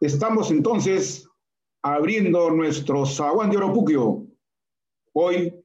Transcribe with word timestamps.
Estamos 0.00 0.50
entonces 0.50 1.26
abriendo 1.82 2.50
nuestro 2.50 3.06
zaguán 3.06 3.50
de 3.50 3.56
Oropuquio. 3.56 4.26
Hoy, 5.14 5.64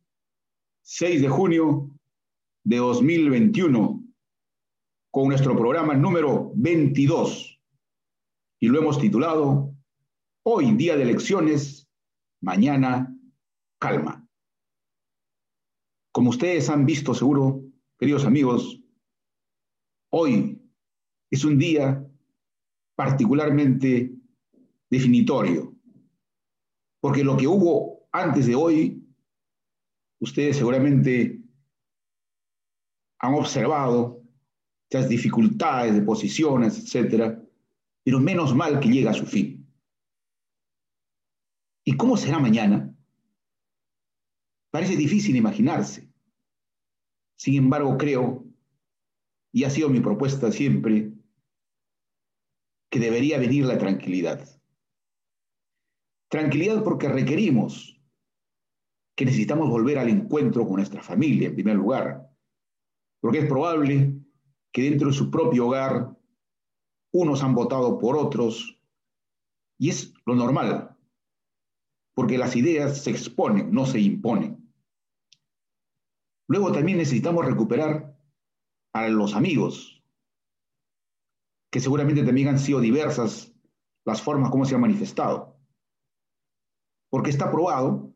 6 0.83 1.21
de 1.21 1.27
junio 1.27 1.89
de 2.63 2.77
2021, 2.77 4.01
con 5.11 5.27
nuestro 5.27 5.53
programa 5.57 5.95
número 5.95 6.53
22. 6.55 7.59
Y 8.61 8.67
lo 8.69 8.79
hemos 8.79 8.99
titulado 8.99 9.75
Hoy, 10.43 10.71
día 10.75 10.95
de 10.95 11.03
elecciones, 11.03 11.89
mañana, 12.41 13.13
calma. 13.79 14.25
Como 16.13 16.29
ustedes 16.29 16.69
han 16.69 16.85
visto 16.85 17.13
seguro, 17.13 17.63
queridos 17.99 18.23
amigos, 18.23 18.81
hoy 20.09 20.57
es 21.29 21.43
un 21.43 21.57
día 21.59 22.07
particularmente 22.95 24.20
definitorio, 24.91 25.73
porque 26.99 27.23
lo 27.23 27.37
que 27.37 27.47
hubo 27.47 28.07
antes 28.11 28.45
de 28.45 28.55
hoy, 28.55 29.07
ustedes 30.19 30.57
seguramente 30.57 31.41
han 33.19 33.33
observado 33.33 34.21
las 34.89 35.07
dificultades 35.07 35.95
de 35.95 36.01
posiciones, 36.01 36.77
etcétera, 36.77 37.41
pero 38.03 38.19
menos 38.19 38.53
mal 38.53 38.79
que 38.81 38.89
llega 38.89 39.11
a 39.11 39.15
su 39.15 39.25
fin. 39.25 39.65
¿Y 41.85 41.95
cómo 41.95 42.17
será 42.17 42.39
mañana? 42.39 42.93
Parece 44.71 44.97
difícil 44.97 45.35
imaginarse. 45.35 46.11
Sin 47.37 47.55
embargo, 47.55 47.97
creo, 47.97 48.45
y 49.53 49.63
ha 49.63 49.69
sido 49.69 49.89
mi 49.89 50.01
propuesta 50.01 50.51
siempre, 50.51 51.13
que 52.91 52.99
debería 52.99 53.39
venir 53.39 53.65
la 53.65 53.77
tranquilidad. 53.77 54.60
Tranquilidad 56.31 56.81
porque 56.81 57.09
requerimos, 57.09 58.01
que 59.17 59.25
necesitamos 59.25 59.69
volver 59.69 59.99
al 59.99 60.07
encuentro 60.07 60.65
con 60.65 60.77
nuestra 60.77 61.03
familia 61.03 61.49
en 61.49 61.55
primer 61.55 61.75
lugar, 61.75 62.31
porque 63.19 63.39
es 63.39 63.47
probable 63.47 64.13
que 64.71 64.83
dentro 64.83 65.09
de 65.09 65.13
su 65.13 65.29
propio 65.29 65.67
hogar 65.67 66.17
unos 67.13 67.43
han 67.43 67.53
votado 67.53 67.99
por 67.99 68.15
otros, 68.15 68.81
y 69.77 69.89
es 69.89 70.13
lo 70.25 70.35
normal, 70.35 70.97
porque 72.15 72.37
las 72.37 72.55
ideas 72.55 73.03
se 73.03 73.11
exponen, 73.11 73.69
no 73.73 73.85
se 73.85 73.99
imponen. 73.99 74.73
Luego 76.47 76.71
también 76.71 76.97
necesitamos 76.97 77.45
recuperar 77.45 78.17
a 78.93 79.09
los 79.09 79.35
amigos, 79.35 80.01
que 81.69 81.81
seguramente 81.81 82.23
también 82.23 82.47
han 82.47 82.59
sido 82.59 82.79
diversas 82.79 83.53
las 84.05 84.21
formas 84.21 84.49
como 84.49 84.63
se 84.63 84.75
han 84.75 84.81
manifestado. 84.81 85.50
Porque 87.11 87.29
está 87.29 87.51
probado 87.51 88.11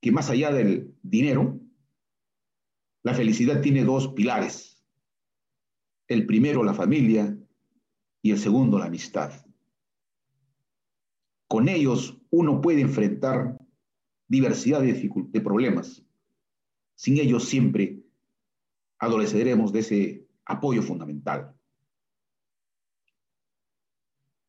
que 0.00 0.12
más 0.12 0.30
allá 0.30 0.52
del 0.52 0.94
dinero, 1.02 1.60
la 3.02 3.14
felicidad 3.14 3.60
tiene 3.60 3.84
dos 3.84 4.08
pilares. 4.14 4.82
El 6.06 6.24
primero, 6.24 6.62
la 6.62 6.72
familia, 6.72 7.36
y 8.22 8.30
el 8.30 8.38
segundo, 8.38 8.78
la 8.78 8.86
amistad. 8.86 9.32
Con 11.48 11.68
ellos 11.68 12.16
uno 12.30 12.60
puede 12.60 12.80
enfrentar 12.80 13.58
diversidad 14.28 14.80
de, 14.80 14.94
de 14.94 15.40
problemas. 15.40 16.02
Sin 16.94 17.18
ellos 17.18 17.48
siempre 17.48 18.04
adoleceremos 18.98 19.72
de 19.72 19.80
ese 19.80 20.28
apoyo 20.44 20.80
fundamental. 20.80 21.52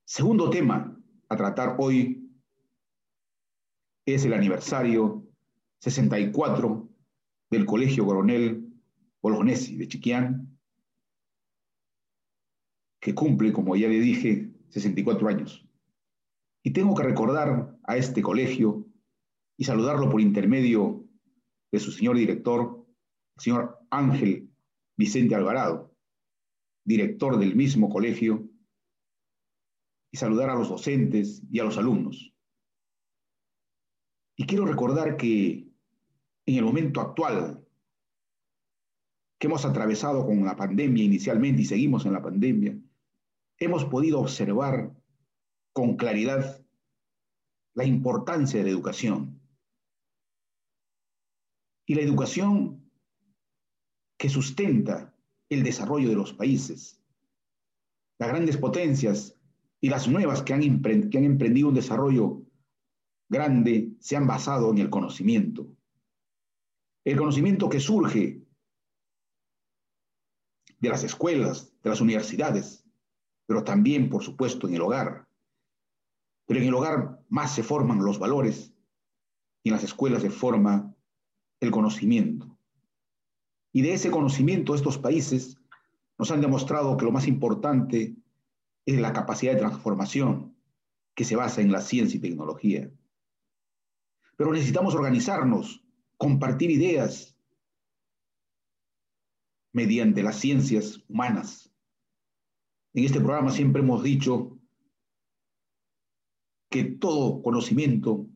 Segundo 0.05 0.51
tema 0.51 0.95
a 1.27 1.35
tratar 1.35 1.75
hoy 1.79 2.22
es 4.05 4.25
el 4.25 4.33
aniversario 4.33 5.25
64 5.79 6.89
del 7.51 7.65
Colegio 7.65 8.05
Coronel 8.05 8.73
Bolognesi 9.21 9.77
de 9.77 9.87
Chiquián, 9.87 10.57
que 12.99 13.13
cumple, 13.13 13.53
como 13.53 13.75
ya 13.75 13.87
le 13.87 13.99
dije, 13.99 14.53
64 14.69 15.27
años. 15.27 15.67
Y 16.63 16.71
tengo 16.71 16.95
que 16.95 17.03
recordar 17.03 17.77
a 17.83 17.97
este 17.97 18.21
colegio 18.21 18.87
y 19.57 19.65
saludarlo 19.65 20.09
por 20.09 20.21
intermedio 20.21 21.05
de 21.71 21.79
su 21.79 21.91
señor 21.91 22.17
director, 22.17 22.85
el 23.35 23.41
señor 23.41 23.79
Ángel 23.89 24.49
Vicente 24.97 25.35
Alvarado, 25.35 25.93
director 26.85 27.37
del 27.37 27.55
mismo 27.55 27.89
colegio 27.89 28.49
y 30.11 30.17
saludar 30.17 30.49
a 30.49 30.55
los 30.55 30.69
docentes 30.69 31.43
y 31.51 31.59
a 31.59 31.63
los 31.63 31.77
alumnos. 31.77 32.32
Y 34.35 34.45
quiero 34.45 34.65
recordar 34.65 35.17
que 35.17 35.67
en 36.45 36.55
el 36.55 36.63
momento 36.63 37.01
actual 37.01 37.65
que 39.37 39.47
hemos 39.47 39.65
atravesado 39.65 40.25
con 40.25 40.45
la 40.45 40.55
pandemia 40.55 41.03
inicialmente 41.03 41.61
y 41.61 41.65
seguimos 41.65 42.05
en 42.05 42.13
la 42.13 42.21
pandemia, 42.21 42.77
hemos 43.59 43.85
podido 43.85 44.19
observar 44.19 44.95
con 45.73 45.97
claridad 45.97 46.63
la 47.73 47.83
importancia 47.83 48.59
de 48.59 48.65
la 48.65 48.71
educación. 48.71 49.39
Y 51.85 51.95
la 51.95 52.01
educación 52.01 52.89
que 54.17 54.29
sustenta 54.29 55.13
el 55.49 55.63
desarrollo 55.63 56.09
de 56.09 56.15
los 56.15 56.33
países. 56.33 57.01
Las 58.19 58.29
grandes 58.29 58.57
potencias 58.57 59.35
y 59.81 59.89
las 59.89 60.07
nuevas 60.07 60.41
que 60.43 60.53
han, 60.53 60.63
emprendido 60.63 61.67
un 61.67 61.73
desarrollo 61.73 62.41
grande 63.33 63.91
se 63.99 64.15
han 64.15 64.25
basado 64.25 64.71
en 64.71 64.77
el 64.77 64.89
conocimiento. 64.89 65.67
El 67.03 67.17
conocimiento 67.17 67.67
que 67.67 67.81
surge 67.81 68.41
de 70.79 70.89
las 70.89 71.03
escuelas, 71.03 71.73
de 71.83 71.89
las 71.89 71.99
universidades, 71.99 72.85
pero 73.45 73.63
también, 73.63 74.09
por 74.09 74.23
supuesto, 74.23 74.67
en 74.67 74.75
el 74.75 74.81
hogar. 74.81 75.27
Pero 76.45 76.59
en 76.59 76.67
el 76.67 76.73
hogar 76.73 77.21
más 77.29 77.53
se 77.53 77.63
forman 77.63 78.03
los 78.03 78.19
valores 78.19 78.73
y 79.63 79.69
en 79.69 79.75
las 79.75 79.83
escuelas 79.83 80.21
se 80.21 80.29
forma 80.29 80.95
el 81.59 81.71
conocimiento. 81.71 82.57
Y 83.71 83.81
de 83.81 83.93
ese 83.93 84.11
conocimiento 84.11 84.75
estos 84.75 84.97
países 84.97 85.57
nos 86.17 86.31
han 86.31 86.41
demostrado 86.41 86.95
que 86.95 87.05
lo 87.05 87.11
más 87.11 87.27
importante 87.27 88.15
es 88.85 88.99
la 88.99 89.13
capacidad 89.13 89.53
de 89.53 89.59
transformación 89.59 90.55
que 91.15 91.25
se 91.25 91.35
basa 91.35 91.61
en 91.61 91.71
la 91.71 91.81
ciencia 91.81 92.17
y 92.17 92.21
tecnología. 92.21 92.91
Pero 94.35 94.51
necesitamos 94.51 94.95
organizarnos, 94.95 95.83
compartir 96.17 96.71
ideas 96.71 97.37
mediante 99.73 100.23
las 100.23 100.37
ciencias 100.37 101.03
humanas. 101.07 101.71
En 102.93 103.05
este 103.05 103.19
programa 103.19 103.51
siempre 103.51 103.81
hemos 103.81 104.03
dicho 104.03 104.59
que 106.69 106.83
todo 106.83 107.41
conocimiento 107.41 108.27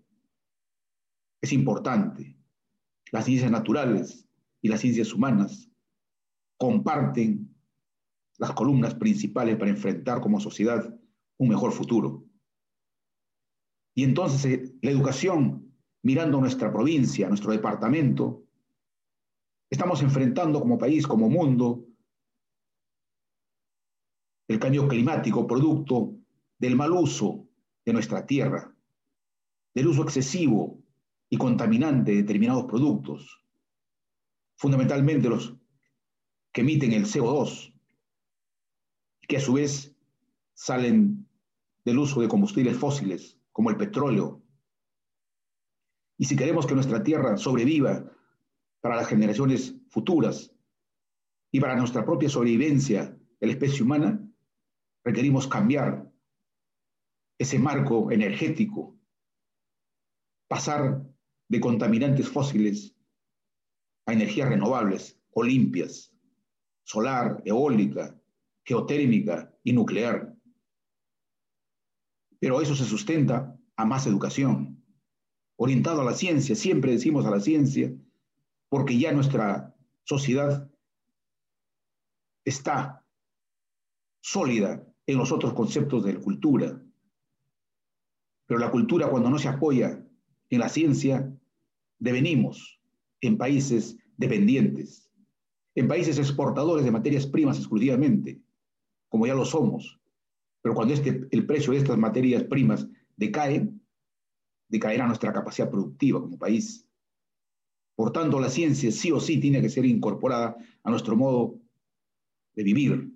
es 1.41 1.53
importante. 1.53 2.37
Las 3.11 3.25
ciencias 3.25 3.51
naturales 3.51 4.27
y 4.61 4.69
las 4.69 4.81
ciencias 4.81 5.13
humanas 5.13 5.69
comparten 6.57 7.55
las 8.37 8.51
columnas 8.51 8.95
principales 8.95 9.57
para 9.57 9.71
enfrentar 9.71 10.21
como 10.21 10.39
sociedad 10.39 10.99
un 11.37 11.49
mejor 11.49 11.71
futuro. 11.71 12.25
Y 13.95 14.03
entonces 14.03 14.45
eh, 14.45 14.75
la 14.81 14.91
educación, 14.91 15.66
mirando 16.07 16.39
nuestra 16.39 16.71
provincia, 16.71 17.27
nuestro 17.27 17.51
departamento, 17.51 18.45
estamos 19.69 20.01
enfrentando 20.01 20.61
como 20.61 20.77
país, 20.77 21.05
como 21.05 21.29
mundo, 21.29 21.83
el 24.47 24.57
cambio 24.57 24.87
climático 24.87 25.45
producto 25.45 26.15
del 26.57 26.77
mal 26.77 26.93
uso 26.93 27.49
de 27.83 27.91
nuestra 27.91 28.25
tierra, 28.25 28.73
del 29.75 29.87
uso 29.87 30.03
excesivo 30.03 30.81
y 31.29 31.35
contaminante 31.35 32.11
de 32.11 32.21
determinados 32.21 32.63
productos, 32.63 33.43
fundamentalmente 34.55 35.27
los 35.27 35.57
que 36.53 36.61
emiten 36.61 36.93
el 36.93 37.03
CO2, 37.03 37.73
que 39.27 39.35
a 39.35 39.41
su 39.41 39.51
vez 39.51 39.93
salen 40.53 41.27
del 41.83 41.99
uso 41.99 42.21
de 42.21 42.29
combustibles 42.29 42.77
fósiles, 42.77 43.37
como 43.51 43.71
el 43.71 43.75
petróleo. 43.75 44.41
Y 46.17 46.25
si 46.25 46.35
queremos 46.35 46.65
que 46.65 46.73
nuestra 46.73 47.03
tierra 47.03 47.37
sobreviva 47.37 48.11
para 48.81 48.95
las 48.95 49.07
generaciones 49.07 49.75
futuras 49.89 50.53
y 51.51 51.59
para 51.59 51.75
nuestra 51.75 52.05
propia 52.05 52.29
sobrevivencia 52.29 53.17
de 53.39 53.47
la 53.47 53.53
especie 53.53 53.83
humana, 53.83 54.27
requerimos 55.03 55.47
cambiar 55.47 56.11
ese 57.37 57.59
marco 57.59 58.11
energético, 58.11 58.99
pasar 60.47 61.05
de 61.49 61.59
contaminantes 61.59 62.27
fósiles 62.29 62.95
a 64.07 64.13
energías 64.13 64.49
renovables 64.49 65.19
o 65.31 65.43
limpias, 65.43 66.11
solar, 66.83 67.41
eólica, 67.45 68.19
geotérmica 68.65 69.53
y 69.63 69.73
nuclear. 69.73 70.35
Pero 72.39 72.61
eso 72.61 72.75
se 72.75 72.85
sustenta 72.85 73.57
a 73.75 73.85
más 73.85 74.07
educación, 74.07 74.76
orientado 75.57 76.01
a 76.01 76.05
la 76.05 76.13
ciencia, 76.13 76.55
siempre 76.55 76.91
decimos 76.91 77.25
a 77.25 77.31
la 77.31 77.39
ciencia, 77.39 77.93
porque 78.69 78.97
ya 78.97 79.11
nuestra 79.11 79.75
sociedad 80.03 80.69
está 82.45 83.03
sólida 84.21 84.87
en 85.05 85.17
los 85.17 85.31
otros 85.31 85.53
conceptos 85.53 86.05
de 86.05 86.13
la 86.13 86.19
cultura. 86.19 86.81
Pero 88.45 88.59
la 88.59 88.71
cultura 88.71 89.09
cuando 89.09 89.29
no 89.29 89.37
se 89.37 89.49
apoya 89.49 90.03
en 90.49 90.59
la 90.59 90.69
ciencia, 90.69 91.33
devenimos 91.99 92.79
en 93.21 93.37
países 93.37 93.97
dependientes, 94.15 95.09
en 95.75 95.87
países 95.87 96.17
exportadores 96.17 96.85
de 96.85 96.91
materias 96.91 97.25
primas 97.25 97.57
exclusivamente, 97.57 98.41
como 99.09 99.25
ya 99.27 99.33
lo 99.33 99.45
somos. 99.45 99.99
Pero 100.61 100.75
cuando 100.75 100.93
este, 100.93 101.27
el 101.31 101.45
precio 101.45 101.73
de 101.73 101.79
estas 101.79 101.97
materias 101.97 102.43
primas 102.43 102.87
decae, 103.15 103.69
decaerá 104.67 105.07
nuestra 105.07 105.33
capacidad 105.33 105.69
productiva 105.69 106.21
como 106.21 106.37
país. 106.37 106.87
Por 107.95 108.11
tanto, 108.11 108.39
la 108.39 108.49
ciencia 108.49 108.91
sí 108.91 109.11
o 109.11 109.19
sí 109.19 109.39
tiene 109.39 109.61
que 109.61 109.69
ser 109.69 109.85
incorporada 109.85 110.55
a 110.83 110.89
nuestro 110.89 111.15
modo 111.15 111.59
de 112.53 112.63
vivir. 112.63 113.11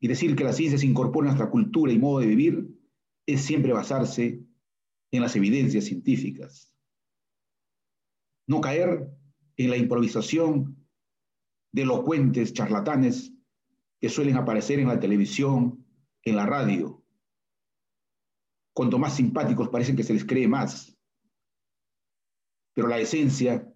Y 0.00 0.08
decir 0.08 0.36
que 0.36 0.44
la 0.44 0.52
ciencia 0.52 0.78
se 0.78 0.86
incorpora 0.86 1.28
a 1.28 1.30
nuestra 1.30 1.50
cultura 1.50 1.92
y 1.92 1.98
modo 1.98 2.20
de 2.20 2.26
vivir 2.26 2.68
es 3.26 3.42
siempre 3.42 3.72
basarse 3.72 4.44
en 5.10 5.22
las 5.22 5.36
evidencias 5.36 5.84
científicas. 5.84 6.74
No 8.46 8.60
caer 8.60 9.08
en 9.56 9.70
la 9.70 9.76
improvisación 9.76 10.76
de 11.72 11.82
elocuentes 11.82 12.52
charlatanes 12.52 13.32
que 14.00 14.08
suelen 14.08 14.36
aparecer 14.36 14.78
en 14.78 14.88
la 14.88 15.00
televisión, 15.00 15.86
en 16.22 16.36
la 16.36 16.46
radio. 16.46 17.03
Cuanto 18.74 18.98
más 18.98 19.16
simpáticos 19.16 19.68
parecen 19.68 19.96
que 19.96 20.02
se 20.02 20.12
les 20.12 20.24
cree 20.24 20.48
más. 20.48 20.94
Pero 22.74 22.88
la 22.88 22.98
esencia 22.98 23.72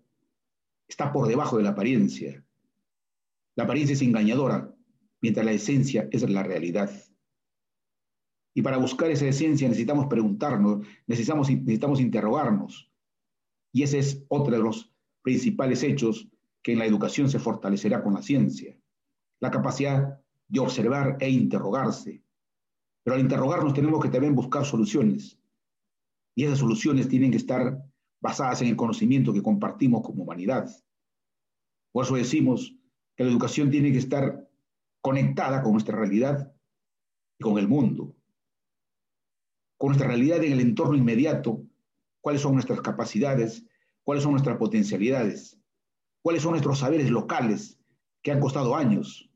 está 0.89 1.13
por 1.13 1.29
debajo 1.29 1.57
de 1.57 1.63
la 1.63 1.71
apariencia. 1.71 2.45
La 3.55 3.65
apariencia 3.65 3.95
es 3.95 4.03
engañadora, 4.03 4.75
mientras 5.21 5.47
la 5.47 5.53
esencia 5.53 6.09
es 6.11 6.29
la 6.29 6.43
realidad. 6.43 6.91
Y 8.55 8.63
para 8.63 8.77
buscar 8.77 9.09
esa 9.11 9.29
esencia 9.29 9.69
necesitamos 9.69 10.07
preguntarnos, 10.07 10.85
necesitamos, 11.07 11.49
necesitamos 11.49 12.01
interrogarnos. 12.01 12.91
Y 13.73 13.85
ese 13.85 14.01
es 14.01 14.25
otro 14.29 14.57
de 14.57 14.63
los 14.63 14.93
principales 15.23 15.85
hechos 15.85 16.29
que 16.63 16.73
en 16.73 16.81
la 16.81 16.87
educación 16.87 17.31
se 17.31 17.39
fortalecerá 17.39 18.03
con 18.03 18.15
la 18.15 18.23
ciencia. 18.23 18.77
La 19.39 19.53
capacidad 19.53 20.21
de 20.49 20.61
observar 20.61 21.19
e 21.21 21.31
interrogarse. 21.31 22.25
Pero 23.09 23.17
al 23.17 23.23
interrogarnos 23.23 23.73
tenemos 23.73 24.03
que 24.03 24.11
también 24.11 24.35
buscar 24.35 24.67
soluciones. 24.67 25.41
Y 26.35 26.45
esas 26.45 26.59
soluciones 26.59 27.09
tienen 27.09 27.31
que 27.31 27.39
estar 27.39 27.83
basadas 28.21 28.61
en 28.61 28.69
el 28.69 28.77
conocimiento 28.77 29.33
que 29.33 29.41
compartimos 29.41 30.03
como 30.03 30.25
humanidad. 30.25 30.69
Por 31.91 32.05
eso 32.05 32.17
decimos 32.17 32.77
que 33.17 33.25
la 33.25 33.31
educación 33.31 33.71
tiene 33.71 33.93
que 33.93 33.97
estar 33.97 34.47
conectada 35.01 35.63
con 35.63 35.73
nuestra 35.73 35.97
realidad 35.97 36.53
y 37.39 37.45
con 37.45 37.57
el 37.57 37.67
mundo 37.67 38.15
con 39.79 39.89
nuestra 39.89 40.09
realidad 40.09 40.45
en 40.45 40.53
el 40.53 40.61
entorno 40.61 40.95
inmediato, 40.95 41.65
cuáles 42.21 42.43
son 42.43 42.53
nuestras 42.53 42.83
capacidades, 42.83 43.65
cuáles 44.03 44.23
son 44.23 44.33
nuestras 44.33 44.59
potencialidades, 44.59 45.59
cuáles 46.21 46.43
son 46.43 46.51
nuestros 46.51 46.81
saberes 46.81 47.11
locales 47.11 47.81
que 48.21 48.33
han 48.33 48.41
costado 48.41 48.77
años. 48.77 49.31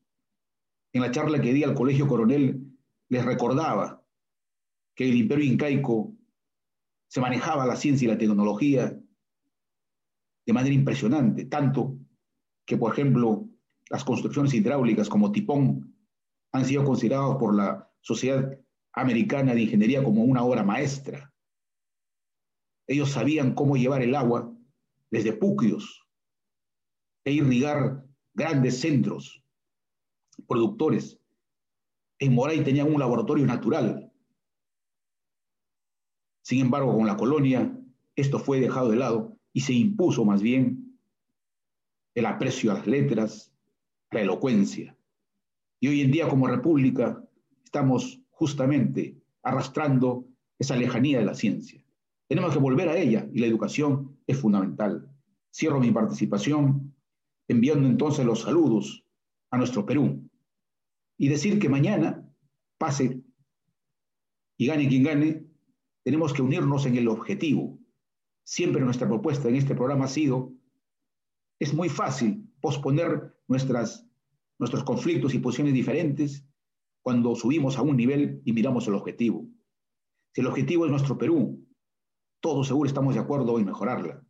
En 0.93 1.01
la 1.01 1.11
charla 1.11 1.41
que 1.41 1.55
di 1.55 1.65
al 1.65 1.75
Colegio 1.75 2.07
Coronel 2.07 2.72
les 3.13 3.27
recordaba 3.27 4.03
que 4.97 5.07
el 5.07 5.15
imperio 5.15 5.45
incaico 5.45 6.17
se 7.09 7.21
manejaba 7.21 7.67
la 7.67 7.77
ciencia 7.77 8.07
y 8.07 8.11
la 8.11 8.17
tecnología 8.17 8.99
de 10.47 10.53
manera 10.55 10.75
impresionante, 10.75 11.45
tanto 11.45 11.99
que, 12.65 12.79
por 12.79 12.91
ejemplo, 12.91 13.47
las 13.91 14.03
construcciones 14.03 14.55
hidráulicas 14.55 15.11
como 15.11 15.31
Tipón 15.31 15.95
han 16.53 16.65
sido 16.65 16.85
consideradas 16.85 17.37
por 17.37 17.55
la 17.55 17.87
Sociedad 18.01 18.59
Americana 18.95 19.53
de 19.53 19.61
Ingeniería 19.61 20.03
como 20.03 20.25
una 20.25 20.43
obra 20.43 20.65
maestra. 20.65 21.35
Ellos 22.87 23.11
sabían 23.11 23.55
cómo 23.55 23.77
llevar 23.77 24.01
el 24.01 24.15
agua 24.15 24.51
desde 25.11 25.35
Puquios 25.35 26.09
e 27.25 27.33
irrigar 27.33 28.07
grandes 28.33 28.81
centros 28.81 29.45
productores. 30.49 31.22
En 32.23 32.37
Moray 32.37 32.63
tenían 32.63 32.87
un 32.87 33.01
laboratorio 33.01 33.45
natural. 33.45 34.13
Sin 36.45 36.61
embargo, 36.61 36.97
con 36.97 37.05
la 37.05 37.17
colonia, 37.17 37.77
esto 38.15 38.39
fue 38.39 38.61
dejado 38.61 38.91
de 38.91 38.97
lado 38.97 39.37
y 39.53 39.63
se 39.63 39.73
impuso 39.73 40.25
más 40.25 40.41
bien 40.41 41.01
el 42.15 42.27
aprecio 42.27 42.71
a 42.71 42.75
las 42.75 42.87
letras, 42.87 43.53
la 44.13 44.21
elocuencia. 44.21 44.97
Y 45.81 45.89
hoy 45.89 46.03
en 46.03 46.13
día 46.13 46.29
como 46.29 46.47
república 46.47 47.21
estamos 47.65 48.23
justamente 48.31 49.21
arrastrando 49.43 50.25
esa 50.61 50.77
lejanía 50.77 51.19
de 51.19 51.25
la 51.25 51.35
ciencia. 51.35 51.85
Tenemos 52.29 52.53
que 52.53 52.61
volver 52.61 52.89
a 52.89 52.99
ella 52.99 53.29
y 53.33 53.41
la 53.41 53.47
educación 53.47 54.17
es 54.29 54.39
fundamental. 54.39 55.11
Cierro 55.53 55.81
mi 55.81 55.91
participación 55.91 56.95
enviando 57.49 57.89
entonces 57.89 58.25
los 58.25 58.43
saludos 58.43 59.05
a 59.51 59.59
nuestro 59.59 59.85
Perú 59.85 60.31
y 61.23 61.29
decir 61.29 61.61
que 61.61 61.69
mañana 61.69 62.29
pase 62.79 63.23
y 64.59 64.67
gane 64.67 64.89
quien 64.89 65.05
gane, 65.05 65.47
tenemos 66.03 66.33
que 66.33 66.43
unirnos 66.43 66.85
en 66.85 66.97
el 66.97 67.07
objetivo. 67.07 67.79
Siempre 68.43 68.83
nuestra 68.83 69.07
propuesta 69.07 69.49
en 69.49 69.55
este 69.55 69.77
programa 69.77 70.07
ha 70.07 70.09
sido, 70.09 70.53
es 71.61 71.73
muy 71.75 71.89
fácil 71.89 72.53
posponer 72.61 73.37
nuestras, 73.47 74.05
nuestros 74.59 74.83
conflictos 74.83 75.33
y 75.33 75.39
posiciones 75.39 75.75
diferentes 75.75 76.45
cuando 77.03 77.37
subimos 77.37 77.79
a 77.79 77.83
un 77.83 77.97
nivel 77.97 78.43
y 78.45 78.53
miramos 78.53 78.89
el 78.89 78.95
objetivo. 78.95 79.47
Si 80.35 80.41
el 80.41 80.49
objetivo 80.49 80.87
es 80.87 80.91
nuestro 80.91 81.17
Perú, 81.19 81.65
todos 82.41 82.67
seguro 82.67 82.89
estamos 82.89 83.15
de 83.15 83.21
acuerdo 83.21 83.61
en 83.61 83.67
mejorarla. 83.67 84.27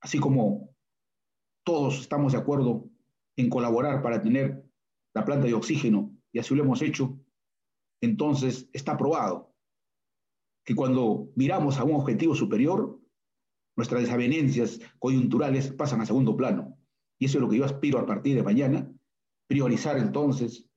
Así 0.00 0.18
como 0.18 0.68
todos 1.64 2.00
estamos 2.00 2.32
de 2.32 2.38
acuerdo 2.38 2.90
en 3.36 3.48
colaborar 3.48 4.02
para 4.02 4.20
tener 4.20 4.67
la 5.18 5.24
planta 5.24 5.46
de 5.46 5.54
oxígeno, 5.54 6.16
y 6.32 6.38
así 6.38 6.54
lo 6.54 6.62
hemos 6.62 6.82
hecho, 6.82 7.18
entonces 8.00 8.68
está 8.72 8.96
probado 8.96 9.54
que 10.64 10.74
cuando 10.74 11.30
miramos 11.34 11.78
a 11.78 11.84
un 11.84 11.96
objetivo 11.96 12.34
superior, 12.34 13.00
nuestras 13.76 14.02
desavenencias 14.02 14.80
coyunturales 14.98 15.72
pasan 15.72 16.00
a 16.00 16.06
segundo 16.06 16.36
plano. 16.36 16.76
Y 17.18 17.26
eso 17.26 17.38
es 17.38 17.42
lo 17.42 17.48
que 17.48 17.56
yo 17.56 17.64
aspiro 17.64 17.98
a 17.98 18.06
partir 18.06 18.36
de 18.36 18.42
mañana, 18.42 18.92
priorizar 19.48 19.96
entonces 19.98 20.68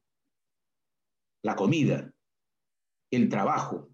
la 1.43 1.55
comida, 1.55 2.13
el 3.11 3.29
trabajo, 3.29 3.89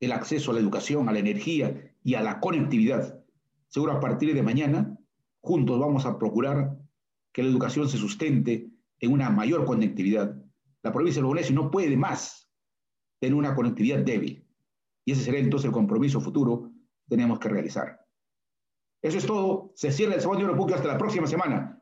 el 0.00 0.12
acceso 0.12 0.50
a 0.50 0.54
la 0.54 0.60
educación, 0.60 1.08
a 1.08 1.12
la 1.12 1.18
energía 1.18 1.94
y 2.04 2.14
a 2.14 2.22
la 2.22 2.38
conectividad. 2.40 3.24
Seguro 3.68 3.92
a 3.92 4.00
partir 4.00 4.34
de 4.34 4.42
mañana, 4.42 4.98
juntos 5.40 5.78
vamos 5.80 6.04
a 6.04 6.18
procurar 6.18 6.76
que 7.32 7.42
la 7.42 7.48
educación 7.48 7.88
se 7.88 7.96
sustente 7.96 8.70
en 9.00 9.12
una 9.12 9.30
mayor 9.30 9.64
conectividad. 9.64 10.36
La 10.82 10.92
provincia 10.92 11.20
de 11.20 11.26
Bogotá 11.26 11.50
no 11.50 11.70
puede 11.70 11.96
más 11.96 12.50
tener 13.20 13.34
una 13.34 13.54
conectividad 13.54 13.98
débil. 13.98 14.46
Y 15.04 15.12
ese 15.12 15.22
será 15.22 15.38
entonces 15.38 15.66
el 15.66 15.72
compromiso 15.72 16.20
futuro 16.20 16.72
que 17.08 17.16
tenemos 17.16 17.38
que 17.38 17.48
realizar. 17.48 18.00
Eso 19.02 19.18
es 19.18 19.26
todo. 19.26 19.72
Se 19.74 19.92
cierra 19.92 20.14
el 20.14 20.20
segundo 20.20 20.46
libro 20.46 20.74
hasta 20.74 20.88
la 20.88 20.98
próxima 20.98 21.26
semana. 21.26 21.72